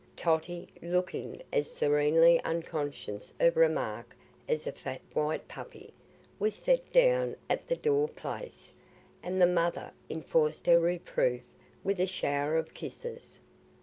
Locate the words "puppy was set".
5.47-6.91